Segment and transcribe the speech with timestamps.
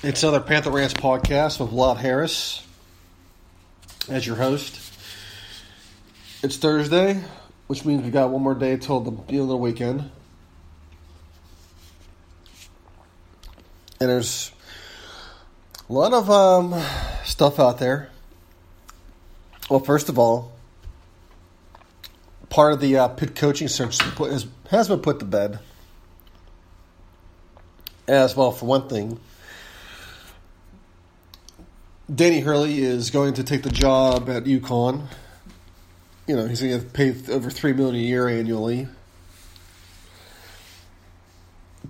[0.00, 2.64] It's another Panther Rants podcast with Vlad Harris
[4.08, 4.78] as your host.
[6.40, 7.20] It's Thursday,
[7.66, 10.08] which means we got one more day till the the weekend.
[14.00, 14.52] And there's
[15.90, 16.80] a lot of um,
[17.24, 18.10] stuff out there.
[19.68, 20.52] Well, first of all,
[22.50, 25.58] part of the uh, Pitt coaching search has been put to bed.
[28.06, 29.18] As well, for one thing,
[32.12, 35.06] Danny Hurley is going to take the job at UConn.
[36.26, 38.88] You know, he's going to paid over three million a year annually.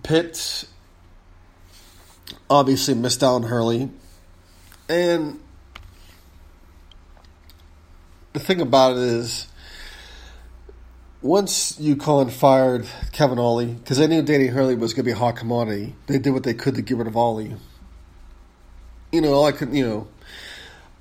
[0.02, 0.64] Pitt
[2.50, 3.90] obviously missed out on Hurley,
[4.88, 5.38] and
[8.32, 9.46] the thing about it is,
[11.22, 15.16] once UConn fired Kevin Ollie, because they knew Danny Hurley was going to be a
[15.16, 17.54] hot commodity, they did what they could to get rid of Ollie.
[19.12, 20.08] You know, all I could, you know,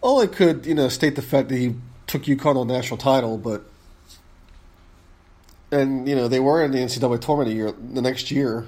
[0.02, 3.38] all I could, you know, state the fact that he took UConn on national title,
[3.38, 3.64] but
[5.72, 8.66] and you know they were in the NCAA tournament year the next year,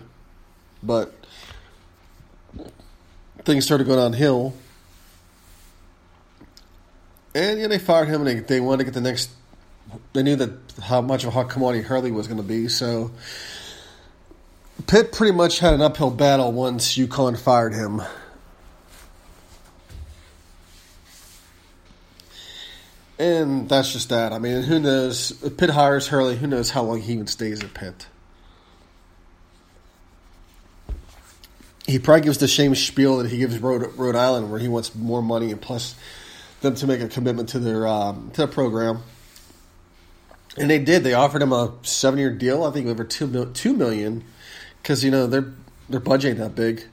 [0.84, 1.14] but
[3.46, 4.54] things started going downhill.
[7.34, 9.30] And yeah, they fired him, and they, they wanted to get the next.
[10.14, 10.52] They knew that
[10.84, 13.12] how much of a hot commodity Hurley was going to be, so
[14.88, 18.02] Pitt pretty much had an uphill battle once UConn fired him.
[23.20, 24.32] And that's just that.
[24.32, 25.44] I mean, who knows?
[25.44, 28.08] If Pitt hires Hurley, who knows how long he even stays at Pitt.
[31.86, 34.96] He probably gives the same spiel that he gives Rhode, Rhode Island, where he wants
[34.96, 35.96] more money and plus
[36.62, 39.04] them to make a commitment to their um, to their program.
[40.58, 41.04] And they did.
[41.04, 42.64] They offered him a seven year deal.
[42.64, 44.24] I think over two two million,
[44.82, 45.52] because you know their
[45.90, 46.86] their budget ain't that big.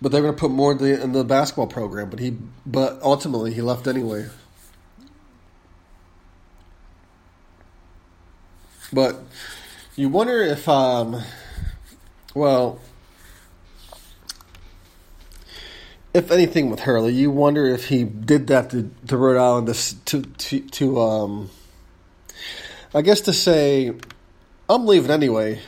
[0.00, 2.08] But they're going to put more in the, in the basketball program.
[2.08, 4.28] But he, but ultimately he left anyway.
[8.92, 9.20] But
[9.96, 11.22] you wonder if, um,
[12.34, 12.80] well,
[16.14, 19.68] if anything with Hurley, you wonder if he did that to, to Rhode Island
[20.06, 21.50] to, to, to, um,
[22.94, 23.92] I guess to say,
[24.68, 25.60] I'm leaving anyway,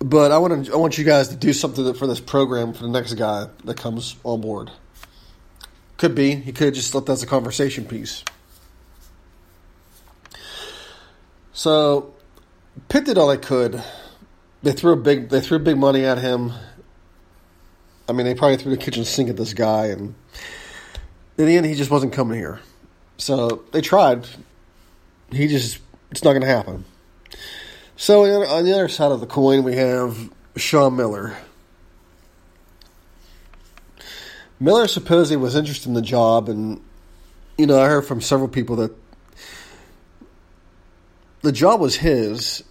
[0.00, 2.82] but I want to, I want you guys to do something for this program for
[2.82, 4.70] the next guy that comes on board.
[5.96, 6.34] Could be.
[6.34, 8.24] He could just let that as a conversation piece.
[11.52, 12.14] So
[12.88, 13.82] Pitt did all they could.
[14.62, 16.52] They threw a big they threw big money at him.
[18.08, 20.14] I mean, they probably threw the kitchen sink at this guy, and
[21.36, 22.60] in the end, he just wasn't coming here.
[23.18, 24.26] So they tried.
[25.30, 25.78] He just
[26.10, 26.84] it's not going to happen.
[27.96, 31.36] So on the other side of the coin, we have Sean Miller.
[34.60, 36.80] Miller supposedly was interested in the job, and
[37.56, 38.92] you know, I heard from several people that
[41.42, 42.64] the job was his.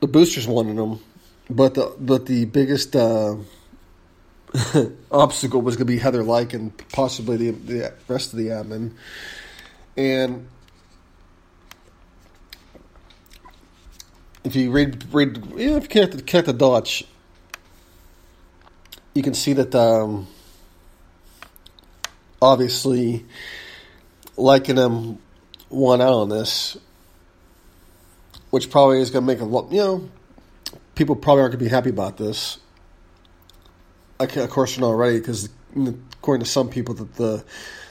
[0.00, 1.00] The boosters wanted him,
[1.48, 3.36] but the but the biggest uh,
[5.10, 8.92] obstacle was going to be Heather Lyke and possibly the, the rest of the admin.
[9.96, 10.48] And
[14.44, 17.02] if you read read, you if you connect the dots,
[19.14, 20.26] you can see that um,
[22.40, 23.24] obviously
[24.36, 25.18] liking him
[25.70, 26.76] won out on this
[28.50, 30.10] which probably is going to make a lot, you know,
[30.94, 32.58] people probably aren't going to be happy about this.
[34.18, 37.44] I can, of course, not already because according to some people, that the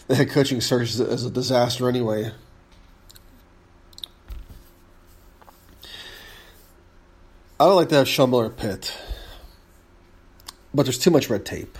[0.07, 2.31] the head coaching search is, is a disaster anyway.
[7.60, 8.94] I would like to have Sean Pitt,
[10.74, 11.78] but there's too much red tape.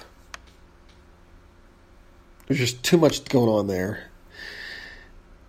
[2.48, 4.10] There's just too much going on there,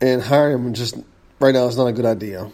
[0.00, 0.96] and hiring him just
[1.38, 2.50] right now is not a good idea.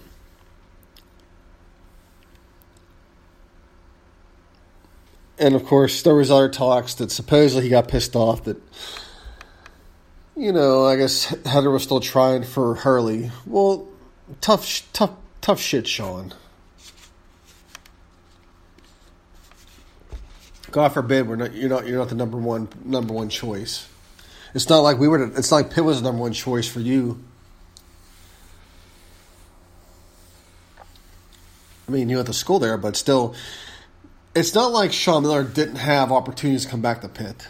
[5.42, 8.62] And of course, there was other talks that supposedly he got pissed off that,
[10.36, 13.32] you know, I guess Heather was still trying for Hurley.
[13.44, 13.88] Well,
[14.40, 15.10] tough, tough,
[15.40, 16.32] tough shit, Sean.
[20.70, 23.88] God forbid we're not you're not you're not the number one number one choice.
[24.54, 25.18] It's not like we were.
[25.26, 27.22] To, it's not like Pitt was the number one choice for you.
[31.88, 33.34] I mean, you went to school there, but still,
[34.34, 37.48] it's not like Sean Miller didn't have opportunities to come back to Pitt.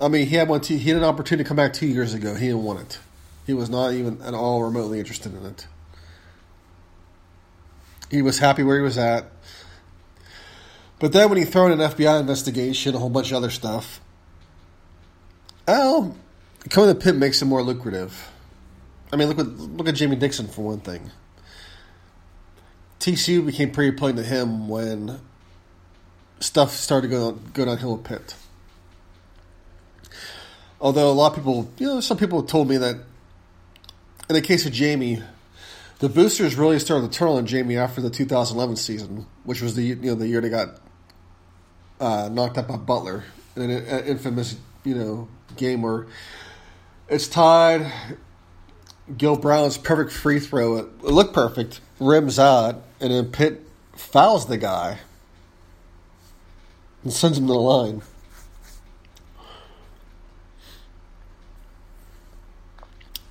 [0.00, 0.62] I mean, he had one.
[0.62, 2.34] He had an opportunity to come back two years ago.
[2.34, 2.98] He didn't want it.
[3.46, 5.66] He was not even at all remotely interested in it.
[8.10, 9.26] He was happy where he was at.
[10.98, 14.00] But then when he threw in an FBI investigation, a whole bunch of other stuff,
[15.66, 16.14] oh,
[16.70, 18.30] coming to Pitt makes it more lucrative.
[19.12, 21.10] I mean, look at look at Jamie Dixon for one thing.
[23.00, 25.20] TCU became pretty appealing to him when
[26.42, 28.34] stuff started to go go downhill at Pitt.
[30.80, 32.96] Although a lot of people, you know, some people told me that
[34.28, 35.22] in the case of Jamie,
[36.00, 39.82] the boosters really started to turn on Jamie after the 2011 season, which was the
[39.82, 40.80] you know the year they got
[42.00, 43.24] uh, knocked out by Butler
[43.54, 46.06] in an infamous you know game where
[47.08, 47.90] it's tied.
[49.16, 50.76] Gil Brown's perfect free throw.
[50.76, 54.98] It looked perfect, rims out, and then Pitt fouls the guy
[57.02, 58.02] and sends him to the line.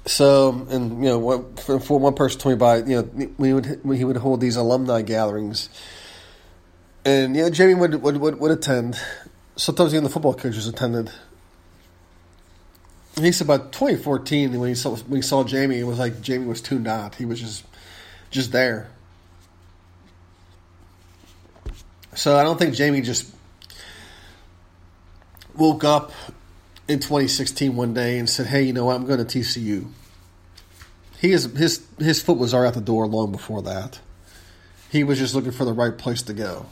[0.06, 3.79] So, and you know, what for, one person told me about, you know, we would
[3.95, 5.69] he would hold these alumni gatherings,
[7.06, 9.00] and you know, Jamie would would would, would attend.
[9.56, 11.12] Sometimes even the football coaches attended.
[13.19, 16.47] He said about 2014 when he saw when he saw Jamie, it was like Jamie
[16.47, 17.15] was tuned out.
[17.15, 17.63] He was just
[18.31, 18.89] just there.
[22.15, 23.33] So I don't think Jamie just
[25.56, 26.12] woke up
[26.88, 28.95] in 2016 one day and said, "Hey, you know what?
[28.95, 29.88] I'm going to TCU."
[31.19, 34.00] He is his his foot was already out the door long before that.
[34.89, 36.65] He was just looking for the right place to go.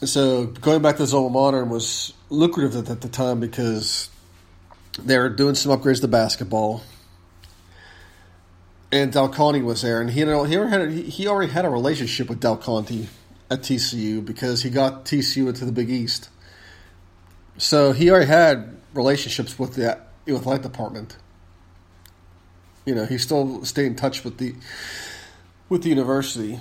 [0.00, 4.10] And so going back to his alma mater was lucrative at, at the time because
[4.98, 6.82] they were doing some upgrades to basketball.
[8.92, 11.64] And Del Conte was there, and he know, he already had a, he already had
[11.64, 13.08] a relationship with Del Conte
[13.50, 16.28] at TCU because he got TCU into the Big East.
[17.58, 21.16] So he already had relationships with the with light department.
[22.84, 24.54] You know, he still stayed in touch with the
[25.68, 26.60] with the university.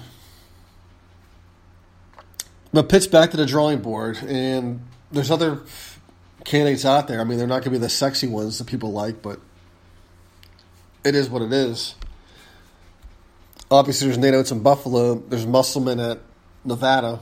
[2.73, 4.81] But Pitt's back to the drawing board, and
[5.11, 5.61] there's other
[6.43, 7.21] candidates out there.
[7.21, 9.39] I mean, they're not going to be the sexy ones that people like, but
[11.03, 11.95] it is what it is.
[13.71, 15.15] Obviously, there's Nate Oats in Buffalo.
[15.15, 16.19] There's Musselman at
[16.65, 17.19] Nevada.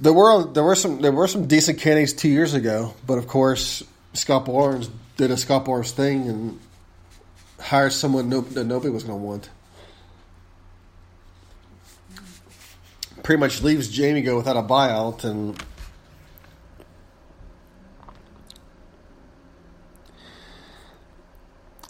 [0.00, 3.26] There were there were some there were some decent candidates two years ago, but of
[3.26, 6.60] course Scott Barnes did a Scott Barnes thing and
[7.58, 9.50] hired someone no, that nobody was going to want.
[13.24, 15.60] Pretty much leaves Jamie go without a buyout and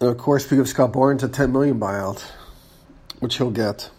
[0.01, 2.23] And of course, we give Scott Barnes a ten million buyout,
[3.19, 3.91] which he'll get.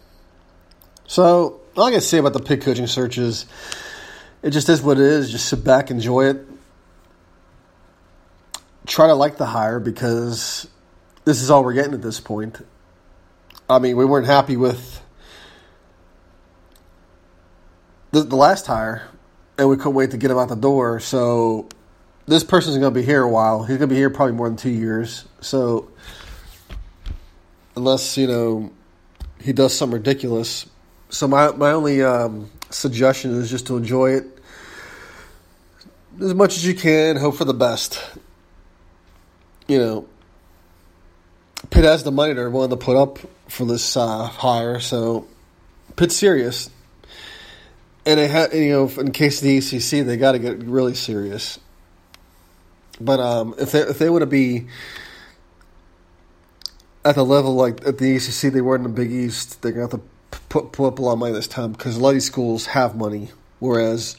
[1.06, 3.44] So all I can say about the Pitt coaching search is,
[4.42, 5.30] it just is what it is.
[5.30, 6.46] Just sit back, enjoy it.
[8.86, 10.68] Try to like the hire because
[11.24, 12.64] this is all we're getting at this point.
[13.68, 15.00] I mean, we weren't happy with
[18.10, 19.08] the, the last hire,
[19.58, 20.98] and we couldn't wait to get him out the door.
[20.98, 21.68] So
[22.26, 23.62] this person's going to be here a while.
[23.62, 25.24] He's going to be here probably more than two years.
[25.40, 25.90] So
[27.76, 28.72] unless you know
[29.40, 30.66] he does something ridiculous.
[31.10, 34.24] So my my only um, suggestion is just to enjoy it
[36.20, 37.16] as much as you can.
[37.16, 38.02] Hope for the best.
[39.66, 40.08] You know,
[41.70, 45.26] Pitt has the money they're willing to put up for this uh, hire, so
[45.96, 46.70] Pitt's serious.
[48.06, 50.94] And they ha- you know, in case of the ACC, they got to get really
[50.94, 51.58] serious.
[53.00, 54.66] But um, if they if they want to be
[57.04, 59.84] at the level like at the ACC they were in the Big East, they're gonna
[59.84, 62.14] have to put put up a lot of money this time because a lot of
[62.14, 64.16] these schools have money, whereas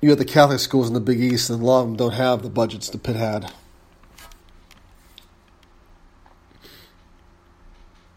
[0.00, 2.14] you have the Catholic schools in the Big East, and a lot of them don't
[2.14, 3.52] have the budgets the Pitt had.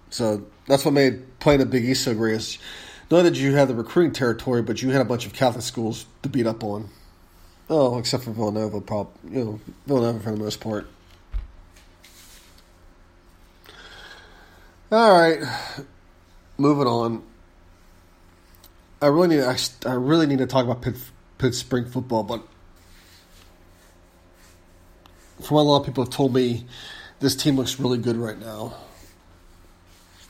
[0.10, 2.36] So that's what made playing the Big East so great.
[2.36, 2.58] Is
[3.10, 6.06] not that you had the recruiting territory, but you had a bunch of Catholic schools
[6.22, 6.90] to beat up on.
[7.70, 10.88] Oh, except for Villanova, prob you know Villanova for the most part.
[14.92, 15.42] All right,
[16.62, 17.24] moving on.
[19.02, 19.44] I really need.
[19.44, 20.96] I, I really need to talk about Pitt,
[21.38, 22.42] Pitt spring football, but
[25.42, 26.66] from what a lot of people have told me,
[27.20, 28.76] this team looks really good right now.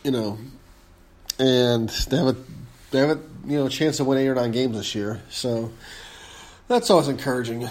[0.03, 0.37] You know,
[1.37, 2.35] and they have a
[2.91, 5.21] they have a you know chance to win eight or nine games this year.
[5.29, 5.71] So
[6.67, 7.67] that's always encouraging.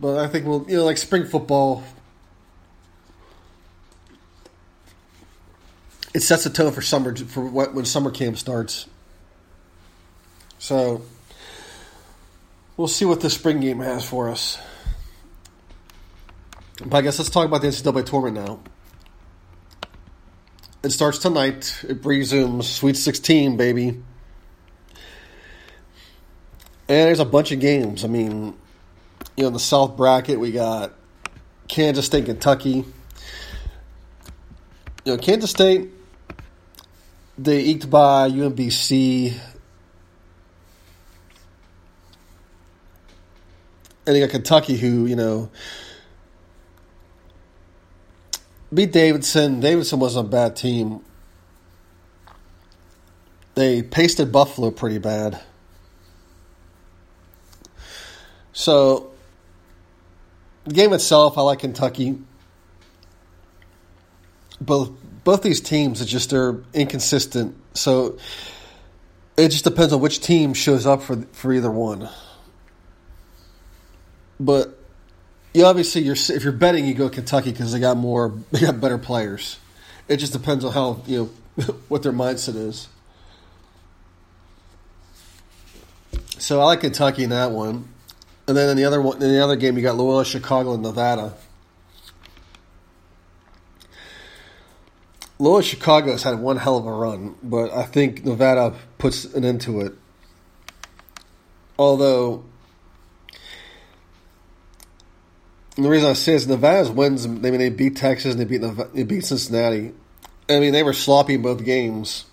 [0.00, 1.84] But I think we'll you know like spring football.
[6.14, 8.86] It sets the tone for summer for when summer camp starts.
[10.58, 11.02] So
[12.76, 14.58] we'll see what the spring game has for us.
[16.84, 18.60] But I guess let's talk about the NCAA tournament now.
[20.82, 21.84] It starts tonight.
[21.88, 23.88] It resumes Sweet 16, baby.
[23.88, 24.02] And
[26.86, 28.04] there's a bunch of games.
[28.04, 28.54] I mean,
[29.36, 30.92] you know, in the South bracket, we got
[31.66, 32.84] Kansas State, Kentucky.
[35.04, 35.90] You know, Kansas State,
[37.38, 39.38] they eked by UMBC.
[44.06, 45.50] And you got Kentucky, who, you know,
[48.74, 49.60] beat Davidson.
[49.60, 51.00] Davidson wasn't a bad team.
[53.54, 55.40] They pasted Buffalo pretty bad.
[58.52, 59.10] So,
[60.64, 62.18] the game itself, I like Kentucky.
[64.60, 64.90] Both
[65.24, 67.54] both these teams, are just they're inconsistent.
[67.74, 68.18] So,
[69.36, 72.08] it just depends on which team shows up for for either one.
[74.40, 74.78] But
[75.54, 78.80] you obviously you're if you're betting, you go Kentucky because they got more, they got
[78.80, 79.58] better players.
[80.08, 82.88] It just depends on how you know what their mindset is.
[86.38, 87.88] So I like Kentucky in that one,
[88.46, 90.82] and then in the other one, in the other game, you got Loyola Chicago and
[90.82, 91.34] Nevada.
[95.38, 99.44] Loyola Chicago has had one hell of a run, but I think Nevada puts an
[99.44, 99.92] end to it.
[101.78, 102.44] Although
[105.78, 107.24] the reason I say is Nevada's wins.
[107.24, 109.92] I mean, they beat Texas and they beat Nevada, they beat Cincinnati.
[110.48, 112.24] I mean, they were sloppy in both games.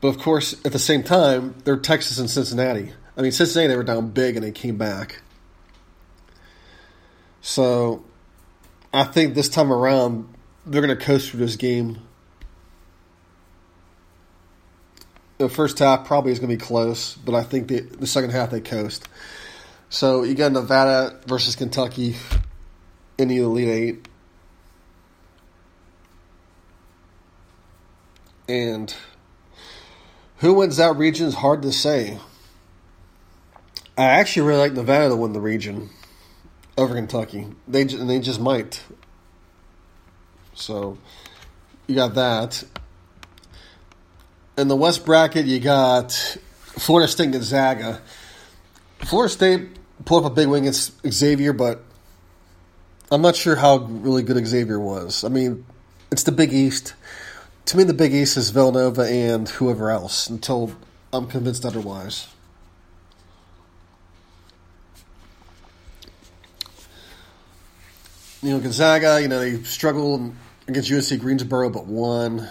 [0.00, 2.92] But of course, at the same time, they're Texas and Cincinnati.
[3.16, 5.22] I mean, Cincinnati they were down big and they came back.
[7.40, 8.04] So,
[8.92, 10.31] I think this time around
[10.66, 11.98] they're going to coast through this game.
[15.38, 18.30] The first half probably is going to be close, but I think the, the second
[18.30, 19.08] half they coast.
[19.88, 22.16] So you got Nevada versus Kentucky
[23.18, 24.08] in the Elite Eight.
[28.48, 28.94] And
[30.38, 32.18] who wins that region is hard to say.
[33.96, 35.90] I actually really like Nevada to win the region
[36.78, 37.46] over Kentucky.
[37.68, 38.82] They they just might.
[40.54, 40.98] So
[41.86, 42.64] you got that.
[44.58, 48.00] In the West bracket, you got Florida State Gonzaga.
[49.00, 49.68] Florida State
[50.04, 51.82] pulled up a big wing against Xavier, but
[53.10, 55.24] I'm not sure how really good Xavier was.
[55.24, 55.64] I mean,
[56.10, 56.94] it's the Big East.
[57.66, 60.72] To me, the Big East is Villanova and whoever else until
[61.12, 62.28] I'm convinced otherwise.
[68.42, 70.34] You know, Gonzaga, you know, they struggled
[70.66, 72.48] against UNC Greensboro but won.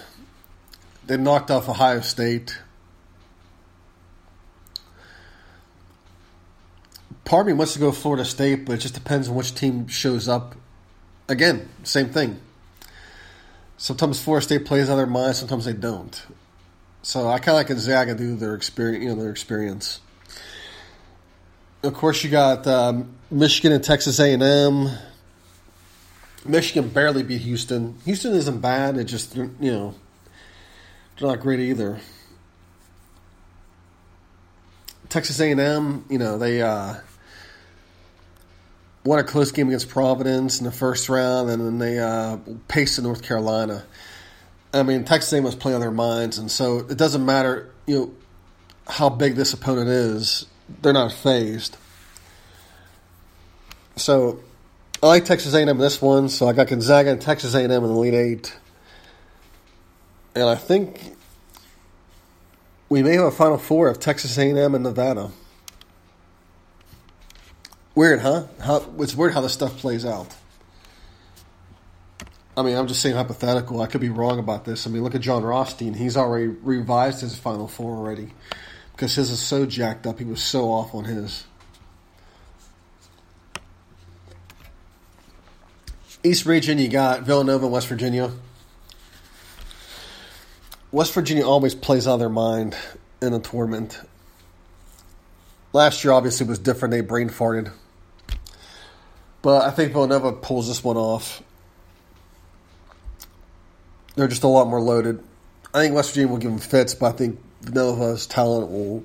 [1.05, 2.57] They knocked off Ohio State.
[7.31, 9.87] part of me wants to go Florida State, but it just depends on which team
[9.87, 10.53] shows up.
[11.29, 12.41] Again, same thing.
[13.77, 16.25] Sometimes Florida State plays on their mind, sometimes they don't.
[17.03, 20.01] So I kind of like Gonzaga do their experience, you know, their experience.
[21.83, 24.89] Of course, you got um, Michigan and Texas A and M.
[26.45, 27.95] Michigan barely beat Houston.
[28.05, 28.97] Houston isn't bad.
[28.97, 29.95] It just you know
[31.19, 31.99] they're not great either.
[35.09, 36.95] Texas A and M, you know they uh,
[39.03, 42.37] won a close game against Providence in the first round, and then they uh,
[43.01, 43.83] North Carolina.
[44.73, 47.95] I mean, Texas A&M was playing on their minds, and so it doesn't matter, you
[47.97, 48.11] know,
[48.87, 50.45] how big this opponent is.
[50.81, 51.75] They're not phased.
[53.97, 54.39] So
[55.03, 56.29] I like Texas A&M in this one.
[56.29, 58.59] So I got Gonzaga and Texas A&M in the Elite Eight,
[60.35, 61.15] and I think
[62.87, 65.31] we may have a Final Four of Texas A&M and Nevada.
[67.95, 68.45] Weird, huh?
[68.59, 70.35] How, it's weird how this stuff plays out.
[72.55, 73.81] I mean, I'm just saying hypothetical.
[73.81, 74.85] I could be wrong about this.
[74.85, 75.95] I mean, look at Jon Rothstein.
[75.95, 78.33] He's already revised his Final Four already
[78.91, 80.19] because his is so jacked up.
[80.19, 81.45] He was so off on his.
[86.23, 88.31] East region, you got Villanova, West Virginia.
[90.91, 92.75] West Virginia always plays out of their mind
[93.23, 93.99] in a tournament.
[95.73, 96.91] Last year, obviously, was different.
[96.91, 97.71] They brain farted.
[99.41, 101.41] But I think Villanova pulls this one off.
[104.15, 105.23] They're just a lot more loaded.
[105.73, 109.03] I think West Virginia will give them fits, but I think Villanova's talent will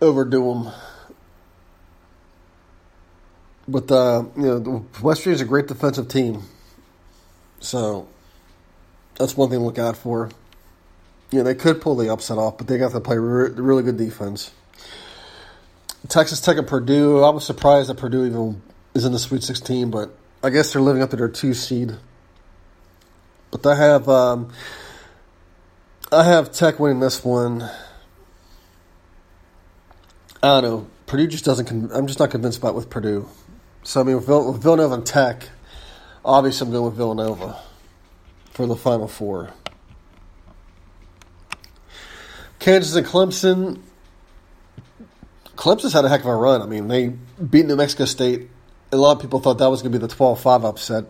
[0.00, 0.72] overdo them.
[3.66, 6.42] But uh, you know, West Virginia's a great defensive team,
[7.60, 8.08] so
[9.18, 10.30] that's one thing to look out for.
[11.30, 13.96] Yeah, they could pull the upset off, but they got to play re- really good
[13.96, 14.52] defense.
[16.08, 17.22] Texas Tech and Purdue.
[17.22, 20.82] I was surprised that Purdue even is in the Sweet 16, but I guess they're
[20.82, 21.96] living up to their two seed.
[23.50, 24.52] But I have um,
[26.12, 27.62] I have Tech winning this one.
[30.42, 30.86] I don't know.
[31.06, 31.70] Purdue just doesn't.
[31.92, 33.28] I'm just not convinced about with Purdue.
[33.84, 35.48] So I mean, with, Vill- Villanova and Tech,
[36.24, 37.60] obviously I'm going with Villanova
[38.50, 39.50] for the Final Four.
[42.58, 43.80] Kansas and Clemson.
[45.54, 46.62] Clemson's had a heck of a run.
[46.62, 48.48] I mean, they beat New Mexico State.
[48.90, 51.04] A lot of people thought that was going to be the 12 5 upset.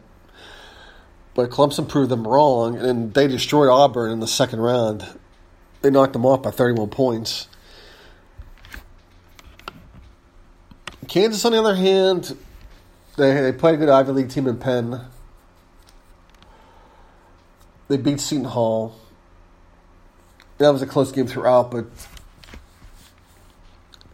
[1.35, 5.07] But Clemson proved them wrong, and they destroyed Auburn in the second round.
[5.83, 7.47] They knocked them off by 31 points.
[11.07, 12.37] Kansas, on the other hand,
[13.17, 15.01] they, they played a good Ivy League team in Penn.
[17.89, 18.97] They beat Seton Hall.
[20.59, 21.87] That was a close game throughout, but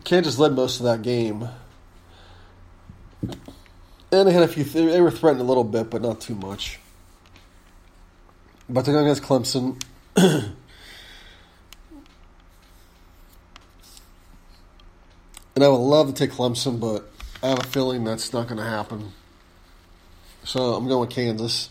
[0.04, 1.48] Kansas led most of that game.
[4.12, 4.64] And they had a few.
[4.64, 6.80] They were threatened a little bit, but not too much.
[8.68, 9.80] But they're going against Clemson.
[10.16, 10.54] and
[15.56, 17.09] I would love to take Clemson, but
[17.42, 19.12] I have a feeling that's not going to happen.
[20.44, 21.70] So I'm going with Kansas.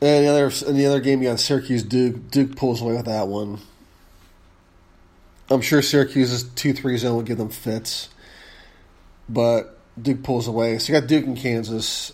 [0.00, 2.30] And the other in the other game, you got Syracuse Duke.
[2.30, 3.60] Duke pulls away with that one.
[5.48, 8.08] I'm sure Syracuse's two three zone will give them fits,
[9.28, 10.78] but Duke pulls away.
[10.78, 12.12] So you got Duke and Kansas.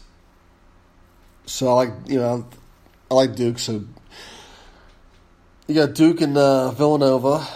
[1.47, 2.47] So I like you know
[3.11, 3.59] I like Duke.
[3.59, 3.85] So
[5.67, 7.47] you got Duke and uh, Villanova,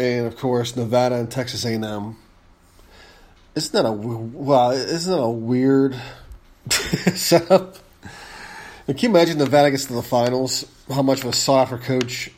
[0.00, 2.16] and of course Nevada and Texas A&M.
[3.54, 4.70] Isn't that a wow?
[4.70, 6.00] Isn't that a weird
[6.70, 7.76] setup?
[8.88, 10.64] And can you imagine Nevada gets to the finals?
[10.88, 12.30] How much of a after coach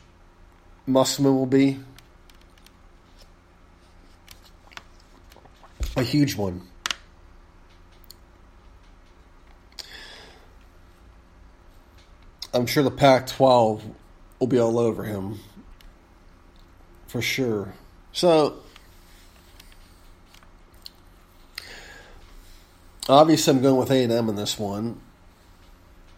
[0.85, 1.79] Musselman will be?
[5.95, 6.61] A huge one.
[12.53, 13.83] I'm sure the Pac 12
[14.39, 15.39] will be all over him.
[17.13, 17.71] For sure.
[18.11, 18.57] So,
[23.07, 24.99] obviously, I'm going with A&M in this one.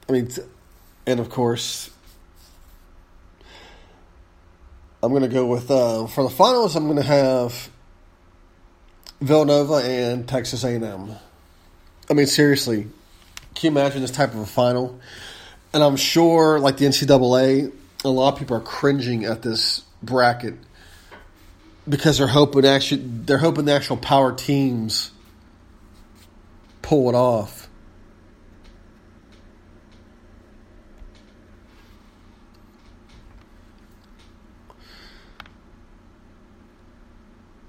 [0.08, 0.29] I mean,
[1.05, 1.89] and of course,
[5.03, 7.69] I'm going to go with, uh, for the finals, I'm going to have
[9.19, 11.12] Villanova and Texas A&M.
[12.10, 12.88] I mean, seriously,
[13.53, 14.97] can you imagine this type of a final?
[15.73, 17.73] And I'm sure, like the NCAA,
[18.05, 20.53] a lot of people are cringing at this bracket
[21.88, 25.12] because they're hoping actually they're hoping the actual power teams
[26.82, 27.67] pull it off.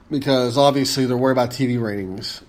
[0.09, 2.41] Because obviously they're worried about TV ratings.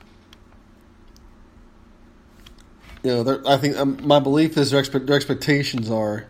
[3.04, 6.28] You know, I think um, my belief is their, expe- their expectations are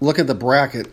[0.00, 0.90] look at the bracket.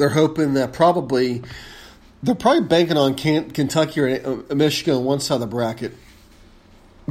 [0.00, 1.42] They're hoping that probably
[2.22, 5.92] they're probably banking on Kentucky or uh, Michigan on one side of the bracket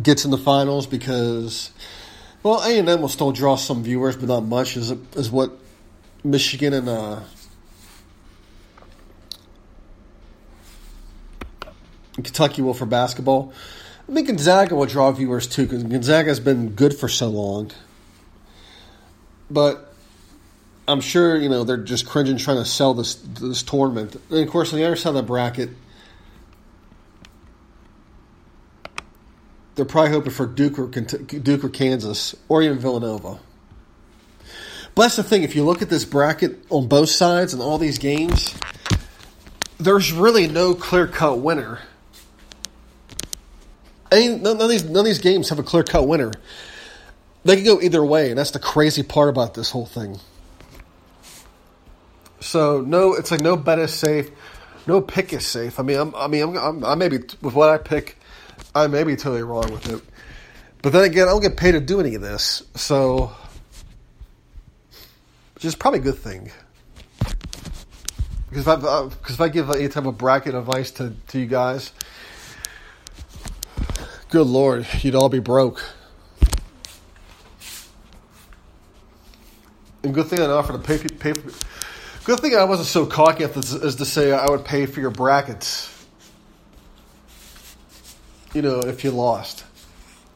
[0.02, 1.70] gets in the finals because
[2.42, 5.52] well A and M will still draw some viewers, but not much as as what
[6.24, 7.20] Michigan and uh,
[12.16, 13.54] Kentucky will for basketball.
[14.10, 17.70] I think Gonzaga will draw viewers too because Gonzaga has been good for so long.
[19.52, 19.89] But
[20.90, 24.16] I'm sure you know they're just cringing trying to sell this this tournament.
[24.32, 25.70] And of course, on the other side of the bracket,
[29.76, 33.40] they're probably hoping for Duke or Duke or Kansas or even Villanova.
[34.96, 35.44] But that's the thing.
[35.44, 38.56] If you look at this bracket on both sides and all these games,
[39.80, 41.80] there's really no clear cut winner.
[44.12, 46.32] Any, none, of these, none of these games have a clear cut winner.
[47.46, 50.20] They can go either way, and that's the crazy part about this whole thing.
[52.40, 54.32] So no, it's like no bet is safe,
[54.88, 55.80] no pick is safe.
[55.80, 58.18] I mean, I'm, I mean, I'm, I'm, i maybe with what I pick,
[58.74, 60.02] I may be totally wrong with it.
[60.82, 63.32] But then again, I don't get paid to do any of this, so
[65.56, 66.52] which is probably a good thing.
[68.50, 68.76] Because if I
[69.08, 71.92] because if I give any type of bracket advice to, to you guys,
[74.30, 75.84] good lord, you'd all be broke.
[80.02, 81.34] And good thing I offered to pay pay.
[82.30, 85.10] The good thing I wasn't so cocky as to say I would pay for your
[85.10, 85.90] brackets.
[88.54, 89.64] You know, if you lost,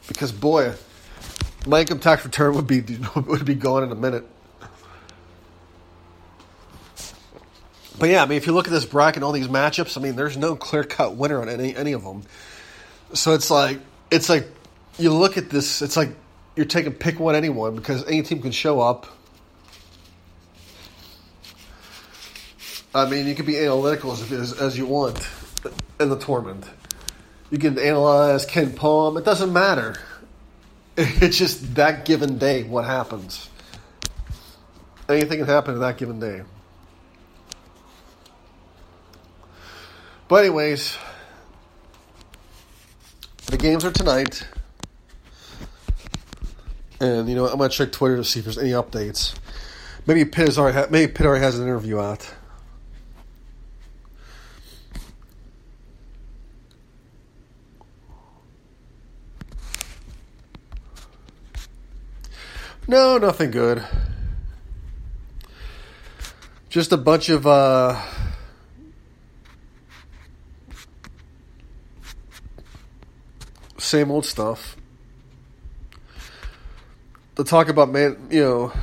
[0.08, 0.74] because boy,
[1.68, 2.82] my income tax return would be
[3.16, 4.26] would be gone in a minute.
[8.00, 10.02] But yeah, I mean, if you look at this bracket, and all these matchups, I
[10.02, 12.24] mean, there's no clear cut winner on any any of them.
[13.14, 13.80] So it's like
[14.10, 14.48] it's like
[14.98, 16.10] you look at this, it's like
[16.56, 19.06] you're taking pick one anyone because any team can show up.
[22.96, 25.28] I mean, you can be analytical as, as, as you want
[26.00, 26.66] in the tournament.
[27.50, 29.18] You can analyze KenPom.
[29.18, 29.96] It doesn't matter.
[30.96, 33.50] It's just that given day what happens.
[35.10, 36.44] Anything can happen in that given day.
[40.28, 40.96] But anyways,
[43.48, 44.48] the games are tonight,
[47.00, 49.36] and you know I'm gonna check Twitter to see if there's any updates.
[50.06, 52.32] Maybe Pitt already ha- maybe Pitt already has an interview out.
[62.86, 63.82] No, nothing good.
[66.69, 68.02] Just a bunch of uh,
[73.78, 74.76] same old stuff.
[77.38, 78.74] To talk about man, you know,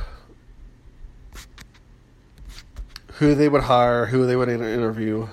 [3.13, 5.27] who they would hire, who they would interview.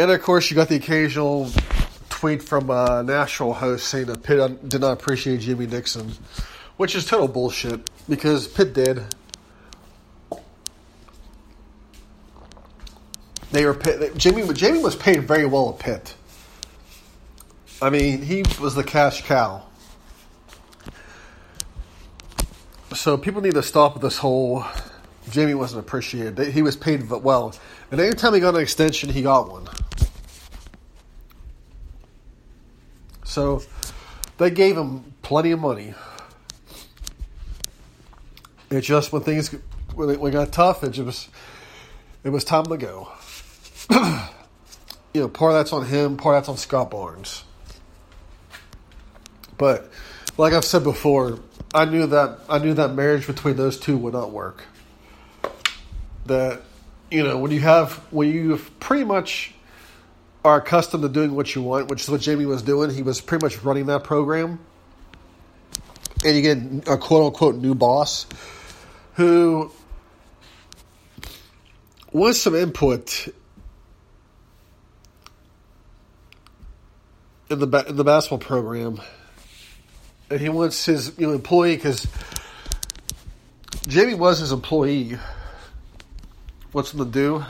[0.00, 1.50] And of course, you got the occasional
[2.08, 6.12] tweet from uh, a national host saying that Pitt uh, did not appreciate Jamie Dixon,
[6.78, 9.02] which is total bullshit because Pitt did.
[13.52, 13.74] They were
[14.16, 14.50] Jimmy.
[14.54, 16.14] Jamie was paid very well at Pitt.
[17.82, 19.64] I mean, he was the cash cow.
[22.94, 24.64] So people need to stop this whole.
[25.28, 26.54] Jamie wasn't appreciated.
[26.54, 27.54] He was paid well,
[27.90, 29.68] and anytime he got an extension, he got one.
[33.30, 33.62] So
[34.38, 35.94] they gave him plenty of money.
[38.72, 39.54] It's just when things
[39.94, 41.28] when it, when it got tough, it just
[42.24, 43.08] it was time to go.
[45.14, 47.44] you know, part of that's on him, part of that's on Scott Barnes.
[49.56, 49.88] But
[50.36, 51.38] like I've said before,
[51.72, 54.64] I knew that I knew that marriage between those two would not work.
[56.26, 56.62] That
[57.12, 59.54] you know, when you have when you have pretty much
[60.44, 62.90] are accustomed to doing what you want, which is what Jamie was doing.
[62.90, 64.58] He was pretty much running that program.
[66.24, 68.26] And you get a quote unquote new boss
[69.14, 69.70] who
[72.12, 73.28] wants some input
[77.48, 79.00] in the in the basketball program,
[80.30, 82.06] and he wants his you know employee because
[83.86, 85.18] Jamie was his employee.
[86.72, 87.44] What's him to do?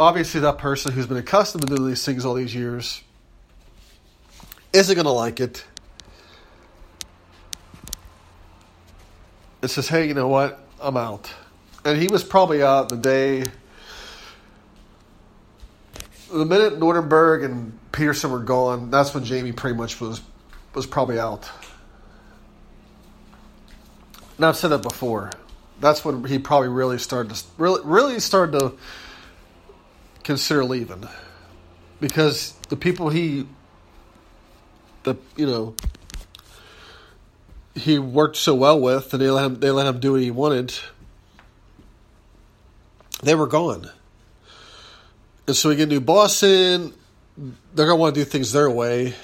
[0.00, 3.02] Obviously, that person who's been accustomed to doing these things all these years
[4.72, 5.64] isn't going to like it.
[9.62, 10.58] It says, "Hey, you know what?
[10.80, 11.32] I'm out,"
[11.84, 13.44] and he was probably out the day
[16.32, 20.20] the minute Nordenberg and Pederson were gone, that's when Jamie pretty much was
[20.74, 21.50] was probably out.
[24.38, 25.30] And I've said that before.
[25.80, 28.72] That's when he probably really started to really really started to
[30.24, 31.04] consider leaving
[32.00, 33.46] because the people he
[35.02, 35.74] the you know
[37.74, 40.30] he worked so well with and they let him they let him do what he
[40.30, 40.74] wanted
[43.22, 43.90] they were gone
[45.46, 46.94] and so we get new boss in.
[47.36, 49.14] They're going to want to do things their way.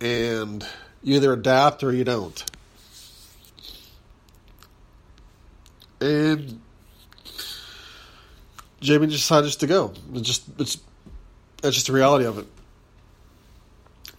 [0.00, 0.66] And
[1.02, 2.44] you either adapt or you don't.
[6.00, 6.60] And
[8.84, 9.92] Jamie decided just to go.
[10.14, 10.78] It's just it's
[11.62, 12.46] that's just the reality of it.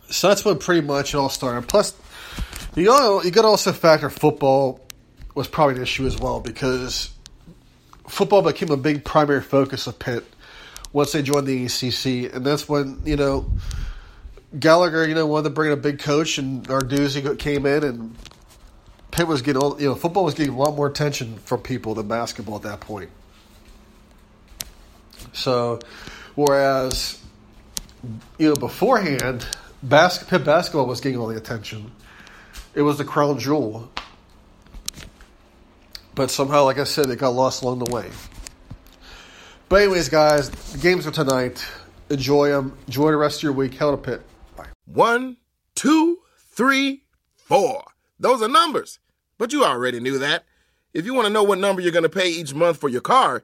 [0.09, 1.67] So that's when pretty much it all started.
[1.67, 1.93] Plus,
[2.75, 4.79] you got you also factor football
[5.33, 7.11] was probably an issue as well because
[8.07, 10.23] football became a big primary focus of Pitt
[10.93, 13.49] once they joined the ACC, and that's when you know
[14.59, 18.15] Gallagher, you know, wanted to bring in a big coach, and Narduzzi came in, and
[19.11, 22.07] Pitt was getting, you know, football was getting a lot more attention from people than
[22.07, 23.09] basketball at that point.
[25.35, 25.79] So,
[26.35, 27.21] whereas,
[28.37, 29.45] you know, beforehand,
[29.83, 31.91] bas- Pitt basketball was getting all the attention.
[32.73, 33.91] It was the crown jewel.
[36.15, 38.09] But somehow, like I said, it got lost along the way.
[39.67, 41.65] But anyways, guys, the games are tonight.
[42.09, 42.77] Enjoy them.
[42.87, 43.73] Enjoy the rest of your week.
[43.73, 44.21] Hell to Pitt.
[44.55, 44.67] Bye.
[44.85, 45.37] One,
[45.75, 47.03] two, three,
[47.35, 47.83] four.
[48.19, 48.99] Those are numbers.
[49.37, 50.45] But you already knew that.
[50.93, 53.01] If you want to know what number you're going to pay each month for your
[53.01, 53.43] car,